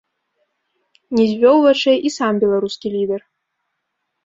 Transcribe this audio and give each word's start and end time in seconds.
Не 1.17 1.25
звёў 1.33 1.57
вачэй 1.67 1.99
і 2.11 2.13
сам 2.17 2.33
беларускі 2.47 2.87
лідэр. 2.97 3.21